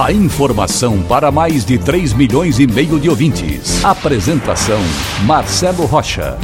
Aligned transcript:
A 0.00 0.10
informação 0.10 1.02
para 1.02 1.30
mais 1.30 1.66
de 1.66 1.78
3 1.78 2.14
milhões 2.14 2.58
e 2.58 2.66
meio 2.66 2.98
de 2.98 3.10
ouvintes. 3.10 3.84
Apresentação 3.84 4.80
Marcelo 5.26 5.84
Rocha. 5.84 6.38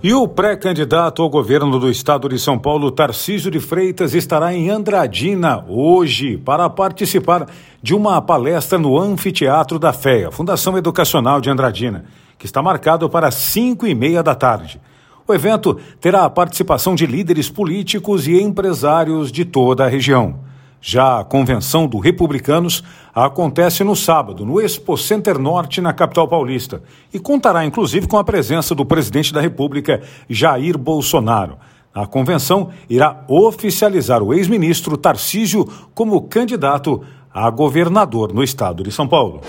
E 0.00 0.14
o 0.14 0.28
pré-candidato 0.28 1.20
ao 1.20 1.28
governo 1.28 1.78
do 1.80 1.90
estado 1.90 2.28
de 2.28 2.38
São 2.38 2.56
Paulo, 2.56 2.92
Tarcísio 2.92 3.50
de 3.50 3.58
Freitas, 3.58 4.14
estará 4.14 4.54
em 4.54 4.70
Andradina 4.70 5.64
hoje 5.68 6.38
para 6.38 6.70
participar 6.70 7.46
de 7.82 7.92
uma 7.92 8.22
palestra 8.22 8.78
no 8.78 8.96
Anfiteatro 8.96 9.80
da 9.80 9.92
FEA, 9.92 10.30
Fundação 10.30 10.78
Educacional 10.78 11.40
de 11.40 11.50
Andradina, 11.50 12.04
que 12.38 12.46
está 12.46 12.62
marcado 12.62 13.10
para 13.10 13.32
5 13.32 13.84
e 13.86 13.94
meia 13.96 14.22
da 14.22 14.36
tarde. 14.36 14.80
O 15.28 15.34
evento 15.34 15.78
terá 16.00 16.24
a 16.24 16.30
participação 16.30 16.94
de 16.94 17.04
líderes 17.04 17.50
políticos 17.50 18.26
e 18.26 18.40
empresários 18.40 19.30
de 19.30 19.44
toda 19.44 19.84
a 19.84 19.88
região. 19.88 20.36
Já 20.80 21.20
a 21.20 21.24
convenção 21.24 21.86
do 21.86 21.98
Republicanos 21.98 22.82
acontece 23.14 23.84
no 23.84 23.94
sábado, 23.94 24.46
no 24.46 24.58
Expo 24.58 24.96
Center 24.96 25.38
Norte, 25.38 25.82
na 25.82 25.92
capital 25.92 26.26
paulista, 26.26 26.82
e 27.12 27.18
contará 27.18 27.66
inclusive 27.66 28.06
com 28.06 28.16
a 28.16 28.24
presença 28.24 28.74
do 28.74 28.86
presidente 28.86 29.30
da 29.30 29.40
República, 29.42 30.00
Jair 30.30 30.78
Bolsonaro. 30.78 31.58
A 31.92 32.06
convenção 32.06 32.70
irá 32.88 33.22
oficializar 33.28 34.22
o 34.22 34.32
ex-ministro 34.32 34.96
Tarcísio 34.96 35.68
como 35.94 36.22
candidato 36.22 37.02
a 37.34 37.50
governador 37.50 38.32
no 38.32 38.42
estado 38.42 38.82
de 38.82 38.90
São 38.90 39.06
Paulo. 39.06 39.42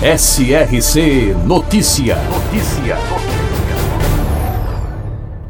SRC 0.00 1.34
Notícia. 1.44 2.16
Notícia. 2.30 3.31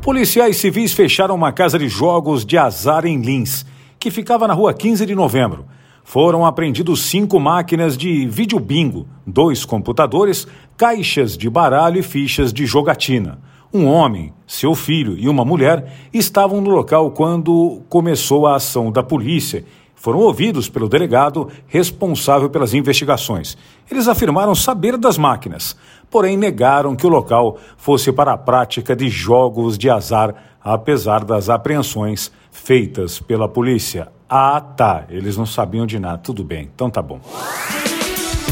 Policiais 0.03 0.57
civis 0.57 0.93
fecharam 0.93 1.37
uma 1.37 1.53
casa 1.53 1.79
de 1.79 1.89
jogos 1.89 2.45
de 2.45 2.59
azar 2.59 3.07
em 3.07 3.23
Lins 3.23 3.65
que 4.01 4.11
ficava 4.11 4.49
na 4.49 4.53
rua 4.53 4.75
15 4.75 5.07
de 5.07 5.15
novembro. 5.15 5.65
Foram 6.03 6.45
apreendidos 6.45 7.03
cinco 7.03 7.39
máquinas 7.39 7.97
de 7.97 8.27
vídeo 8.27 8.59
bingo, 8.59 9.07
dois 9.25 9.65
computadores, 9.65 10.45
caixas 10.77 11.39
de 11.39 11.49
baralho 11.49 12.01
e 12.01 12.03
fichas 12.03 12.53
de 12.53 12.67
jogatina. 12.67 13.39
Um 13.73 13.87
homem, 13.87 14.35
seu 14.45 14.75
filho 14.75 15.17
e 15.17 15.29
uma 15.29 15.45
mulher 15.45 15.93
estavam 16.13 16.61
no 16.61 16.71
local 16.71 17.13
quando 17.13 17.83
começou 17.89 18.49
a 18.49 18.57
ação 18.57 18.91
da 18.91 19.05
polícia. 19.05 19.65
Foram 20.03 20.19
ouvidos 20.19 20.69
pelo 20.69 20.89
delegado 20.89 21.49
responsável 21.69 22.51
pelas 22.51 22.75
investigações. 22.75 23.57
Eles 23.89 24.09
afirmaram 24.09 24.53
saber 24.53 24.97
das 24.97 25.17
máquinas, 25.17 25.77
porém 26.11 26.37
negaram 26.37 26.97
que 26.97 27.07
o 27.07 27.09
local 27.09 27.57
fosse 27.77 28.11
para 28.11 28.33
a 28.33 28.37
prática 28.37 28.97
de 28.97 29.09
jogos 29.09 29.79
de 29.79 29.89
azar, 29.89 30.35
apesar 30.61 31.23
das 31.23 31.49
apreensões 31.49 32.33
feitas 32.51 33.21
pela 33.21 33.49
polícia. 33.49 34.09
Ah, 34.29 34.61
tá. 34.61 35.05
Eles 35.09 35.37
não 35.37 35.47
sabiam 35.47 35.87
de 35.87 36.01
nada. 36.01 36.19
Tudo 36.19 36.43
bem. 36.43 36.69
Então 36.75 36.91
tá 36.91 37.01
bom. 37.01 37.21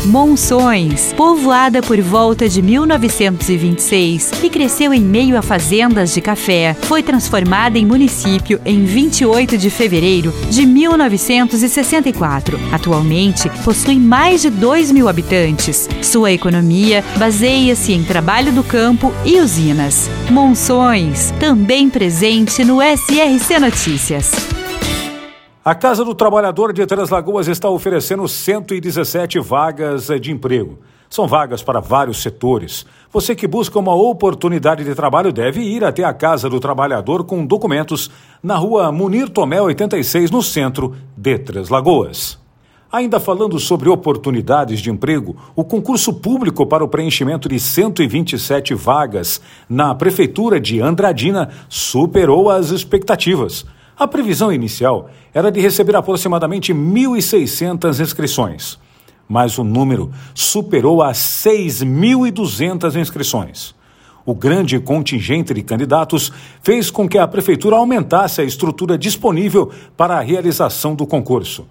Monções, 0.05 1.13
povoada 1.13 1.83
por 1.83 2.01
volta 2.01 2.49
de 2.49 2.63
1926 2.63 4.31
e 4.43 4.49
cresceu 4.49 4.95
em 4.95 5.01
meio 5.01 5.37
a 5.37 5.43
fazendas 5.43 6.15
de 6.15 6.23
café, 6.23 6.75
foi 6.83 7.03
transformada 7.03 7.79
em 7.79 7.85
município 7.85 8.59
em 8.65 8.85
28 8.85 9.59
de 9.59 9.69
fevereiro 9.69 10.33
de 10.49 10.65
1964. 10.65 12.59
Atualmente 12.73 13.51
possui 13.63 13.97
mais 13.97 14.41
de 14.41 14.49
2 14.49 14.91
mil 14.91 15.07
habitantes. 15.07 15.87
Sua 16.03 16.33
economia 16.33 17.05
baseia-se 17.19 17.93
em 17.93 18.03
trabalho 18.03 18.53
do 18.53 18.65
campo 18.65 19.13
e 19.25 19.39
usinas. 19.39 20.09
Monções, 20.31 21.31
também 21.39 21.91
presente 21.91 22.65
no 22.65 22.79
SRC 22.81 23.59
Notícias. 23.61 24.60
A 25.71 25.75
Casa 25.77 26.05
do 26.05 26.17
Trabalhador 26.17 26.73
de 26.73 26.85
Três 26.85 27.11
Lagoas 27.11 27.47
está 27.47 27.71
oferecendo 27.71 28.27
117 28.27 29.39
vagas 29.39 30.09
de 30.21 30.33
emprego. 30.33 30.81
São 31.09 31.29
vagas 31.29 31.63
para 31.63 31.79
vários 31.79 32.21
setores. 32.21 32.85
Você 33.13 33.37
que 33.37 33.47
busca 33.47 33.79
uma 33.79 33.95
oportunidade 33.95 34.83
de 34.83 34.97
trabalho 34.97 35.33
deve 35.33 35.61
ir 35.61 35.85
até 35.85 36.03
a 36.03 36.13
Casa 36.13 36.51
do 36.51 36.59
Trabalhador 36.59 37.23
com 37.23 37.47
documentos 37.47 38.11
na 38.43 38.57
rua 38.57 38.91
Munir 38.91 39.29
Tomé 39.29 39.63
86, 39.63 40.33
no 40.33 40.43
centro 40.43 40.97
de 41.17 41.39
Três 41.39 41.69
Lagoas. 41.69 42.37
Ainda 42.91 43.21
falando 43.21 43.57
sobre 43.61 43.89
oportunidades 43.89 44.81
de 44.81 44.91
emprego, 44.91 45.37
o 45.55 45.63
concurso 45.63 46.13
público 46.15 46.67
para 46.67 46.83
o 46.83 46.89
preenchimento 46.89 47.49
de 47.49 47.61
127 47.61 48.75
vagas 48.75 49.41
na 49.69 49.95
Prefeitura 49.95 50.59
de 50.59 50.81
Andradina 50.81 51.49
superou 51.69 52.51
as 52.51 52.71
expectativas. 52.71 53.65
A 54.01 54.09
previsão 54.09 54.51
inicial 54.51 55.11
era 55.35 55.53
de 55.53 55.61
receber 55.61 55.95
aproximadamente 55.95 56.73
1.600 56.73 58.01
inscrições, 58.01 58.79
mas 59.29 59.59
o 59.59 59.63
número 59.63 60.11
superou 60.35 61.03
as 61.03 61.19
6.200 61.19 62.99
inscrições. 62.99 63.75
O 64.25 64.35
grande 64.35 64.81
contingente 64.81 65.53
de 65.53 65.63
candidatos 65.63 66.33
fez 66.63 66.91
com 66.91 67.07
que 67.07 67.19
a 67.19 67.29
Prefeitura 67.29 67.77
aumentasse 67.77 68.41
a 68.41 68.45
estrutura 68.45 68.97
disponível 68.97 69.71
para 69.99 70.17
a 70.17 70.23
realização 70.23 70.95
do 70.95 71.07
concurso. 71.07 71.67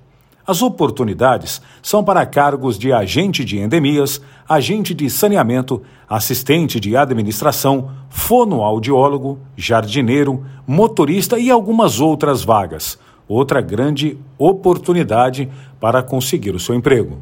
As 0.50 0.64
oportunidades 0.64 1.62
são 1.80 2.04
para 2.04 2.26
cargos 2.26 2.80
de 2.80 2.92
agente 2.92 3.46
de 3.46 3.60
endemias, 3.60 4.20
agente 4.50 4.96
de 4.96 5.08
saneamento, 5.08 5.84
assistente 6.10 6.80
de 6.80 6.98
administração, 6.98 7.92
fonoaudiólogo, 8.10 9.38
jardineiro, 9.56 10.44
motorista 10.66 11.38
e 11.38 11.52
algumas 11.52 12.00
outras 12.00 12.44
vagas. 12.44 12.98
Outra 13.28 13.62
grande 13.62 14.18
oportunidade 14.40 15.48
para 15.80 16.02
conseguir 16.02 16.56
o 16.56 16.60
seu 16.60 16.74
emprego. 16.74 17.22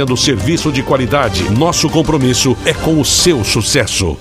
oferecendo 0.00 0.16
serviço 0.16 0.72
de 0.72 0.82
qualidade. 0.82 1.50
Nosso 1.50 1.88
compromisso 1.90 2.56
é 2.64 2.72
com 2.72 3.00
o 3.00 3.04
seu 3.04 3.44
sucesso. 3.44 4.16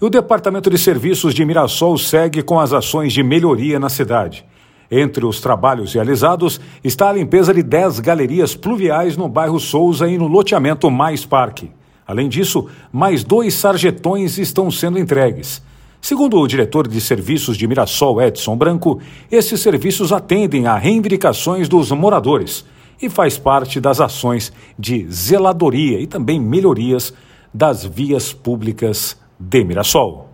O 0.00 0.10
Departamento 0.10 0.68
de 0.68 0.76
Serviços 0.76 1.34
de 1.34 1.44
Mirassol 1.44 1.96
segue 1.96 2.42
com 2.42 2.60
as 2.60 2.72
ações 2.72 3.12
de 3.12 3.22
melhoria 3.22 3.78
na 3.78 3.88
cidade. 3.88 4.44
Entre 4.90 5.24
os 5.24 5.40
trabalhos 5.40 5.94
realizados 5.94 6.60
está 6.84 7.08
a 7.08 7.12
limpeza 7.12 7.52
de 7.54 7.62
10 7.62 8.00
galerias 8.00 8.54
pluviais 8.54 9.16
no 9.16 9.28
bairro 9.28 9.58
Souza 9.58 10.06
e 10.06 10.18
no 10.18 10.26
loteamento 10.26 10.90
Mais 10.90 11.24
Parque. 11.24 11.70
Além 12.06 12.28
disso, 12.28 12.68
mais 12.92 13.24
dois 13.24 13.54
sarjetões 13.54 14.38
estão 14.38 14.70
sendo 14.70 14.98
entregues. 14.98 15.62
Segundo 16.00 16.38
o 16.38 16.46
diretor 16.46 16.86
de 16.86 17.00
serviços 17.00 17.56
de 17.56 17.66
Mirassol, 17.66 18.20
Edson 18.22 18.54
Branco, 18.54 19.00
esses 19.30 19.60
serviços 19.60 20.12
atendem 20.12 20.66
a 20.66 20.76
reivindicações 20.76 21.68
dos 21.68 21.90
moradores 21.90 22.64
e 23.00 23.08
faz 23.08 23.38
parte 23.38 23.80
das 23.80 24.00
ações 24.00 24.52
de 24.78 25.06
zeladoria 25.10 26.00
e 26.00 26.06
também 26.06 26.40
melhorias 26.40 27.12
das 27.52 27.84
vias 27.84 28.32
públicas 28.32 29.16
de 29.38 29.64
Mirassol. 29.64 30.26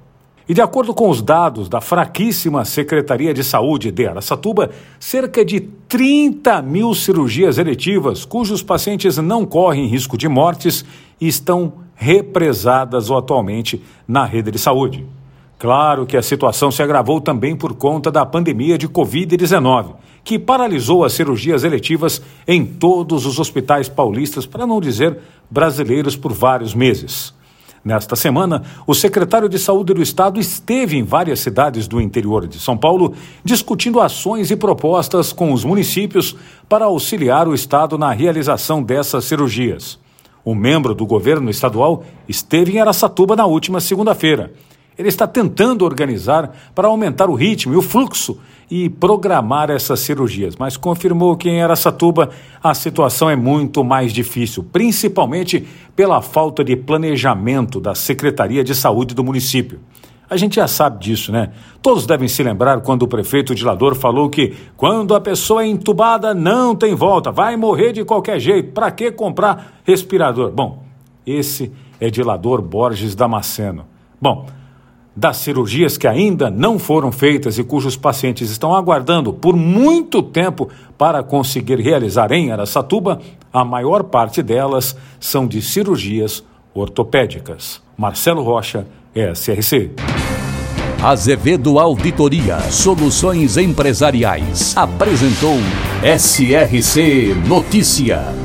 E 0.48 0.54
de 0.54 0.60
acordo 0.60 0.92
com 0.92 1.08
os 1.08 1.22
dados 1.22 1.68
da 1.68 1.80
fraquíssima 1.80 2.64
Secretaria 2.64 3.32
de 3.32 3.44
Saúde 3.44 3.92
de 3.92 4.06
Araçatuba, 4.06 4.70
cerca 4.98 5.44
de 5.44 5.60
30 5.60 6.60
mil 6.62 6.94
cirurgias 6.94 7.58
eletivas 7.58 8.24
cujos 8.24 8.62
pacientes 8.62 9.16
não 9.18 9.46
correm 9.46 9.86
risco 9.86 10.18
de 10.18 10.28
mortes 10.28 10.84
estão 11.20 11.74
represadas 11.94 13.10
atualmente 13.10 13.80
na 14.06 14.24
rede 14.24 14.50
de 14.50 14.58
saúde. 14.58 15.06
Claro 15.62 16.06
que 16.06 16.16
a 16.16 16.22
situação 16.22 16.72
se 16.72 16.82
agravou 16.82 17.20
também 17.20 17.54
por 17.54 17.74
conta 17.74 18.10
da 18.10 18.26
pandemia 18.26 18.76
de 18.76 18.88
Covid-19, 18.88 19.94
que 20.24 20.36
paralisou 20.36 21.04
as 21.04 21.12
cirurgias 21.12 21.62
eletivas 21.62 22.20
em 22.48 22.66
todos 22.66 23.26
os 23.26 23.38
hospitais 23.38 23.88
paulistas, 23.88 24.44
para 24.44 24.66
não 24.66 24.80
dizer 24.80 25.20
brasileiros, 25.48 26.16
por 26.16 26.32
vários 26.32 26.74
meses. 26.74 27.32
Nesta 27.84 28.16
semana, 28.16 28.64
o 28.88 28.92
secretário 28.92 29.48
de 29.48 29.56
Saúde 29.56 29.94
do 29.94 30.02
Estado 30.02 30.40
esteve 30.40 30.96
em 30.96 31.04
várias 31.04 31.38
cidades 31.38 31.86
do 31.86 32.00
interior 32.00 32.48
de 32.48 32.58
São 32.58 32.76
Paulo 32.76 33.14
discutindo 33.44 34.00
ações 34.00 34.50
e 34.50 34.56
propostas 34.56 35.32
com 35.32 35.52
os 35.52 35.64
municípios 35.64 36.34
para 36.68 36.86
auxiliar 36.86 37.46
o 37.46 37.54
Estado 37.54 37.96
na 37.96 38.10
realização 38.10 38.82
dessas 38.82 39.26
cirurgias. 39.26 39.96
O 40.44 40.56
membro 40.56 40.92
do 40.92 41.06
governo 41.06 41.48
estadual 41.48 42.02
esteve 42.28 42.72
em 42.72 42.80
Aracatuba 42.80 43.36
na 43.36 43.46
última 43.46 43.78
segunda-feira 43.80 44.52
ele 44.98 45.08
está 45.08 45.26
tentando 45.26 45.84
organizar 45.84 46.52
para 46.74 46.88
aumentar 46.88 47.30
o 47.30 47.34
ritmo 47.34 47.74
e 47.74 47.76
o 47.76 47.82
fluxo 47.82 48.38
e 48.70 48.88
programar 48.88 49.70
essas 49.70 50.00
cirurgias, 50.00 50.56
mas 50.56 50.76
confirmou 50.76 51.36
que 51.36 51.48
em 51.48 51.62
Aracatuba 51.62 52.30
a 52.62 52.72
situação 52.72 53.28
é 53.28 53.36
muito 53.36 53.84
mais 53.84 54.12
difícil, 54.12 54.64
principalmente 54.72 55.66
pela 55.94 56.22
falta 56.22 56.64
de 56.64 56.74
planejamento 56.74 57.80
da 57.80 57.94
Secretaria 57.94 58.64
de 58.64 58.74
Saúde 58.74 59.14
do 59.14 59.22
município. 59.22 59.78
A 60.30 60.38
gente 60.38 60.56
já 60.56 60.66
sabe 60.66 60.98
disso, 60.98 61.30
né? 61.30 61.50
Todos 61.82 62.06
devem 62.06 62.26
se 62.26 62.42
lembrar 62.42 62.80
quando 62.80 63.02
o 63.02 63.08
prefeito 63.08 63.54
Dilador 63.54 63.94
falou 63.94 64.30
que 64.30 64.54
quando 64.78 65.14
a 65.14 65.20
pessoa 65.20 65.62
é 65.62 65.66
entubada 65.66 66.32
não 66.32 66.74
tem 66.74 66.94
volta, 66.94 67.30
vai 67.30 67.54
morrer 67.54 67.92
de 67.92 68.02
qualquer 68.02 68.40
jeito, 68.40 68.72
para 68.72 68.90
que 68.90 69.12
comprar 69.12 69.82
respirador? 69.84 70.50
Bom, 70.50 70.82
esse 71.26 71.70
é 72.00 72.08
Dilador 72.08 72.62
Borges 72.62 73.14
Damasceno. 73.14 73.84
Bom, 74.18 74.46
das 75.14 75.38
cirurgias 75.38 75.98
que 75.98 76.06
ainda 76.06 76.50
não 76.50 76.78
foram 76.78 77.12
feitas 77.12 77.58
e 77.58 77.64
cujos 77.64 77.96
pacientes 77.96 78.50
estão 78.50 78.74
aguardando 78.74 79.32
por 79.32 79.54
muito 79.54 80.22
tempo 80.22 80.68
para 80.96 81.22
conseguir 81.22 81.80
realizar 81.80 82.32
em 82.32 82.50
Aracatuba, 82.50 83.20
a 83.52 83.64
maior 83.64 84.04
parte 84.04 84.42
delas 84.42 84.96
são 85.20 85.46
de 85.46 85.60
cirurgias 85.60 86.42
ortopédicas. 86.74 87.82
Marcelo 87.96 88.42
Rocha, 88.42 88.86
SRC. 89.14 89.90
Azevedo 91.02 91.80
Auditoria 91.80 92.60
Soluções 92.70 93.56
Empresariais 93.56 94.76
apresentou 94.76 95.56
SRC 96.04 97.34
Notícia. 97.46 98.41